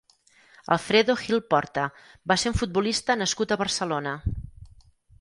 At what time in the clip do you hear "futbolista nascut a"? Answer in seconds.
2.65-3.63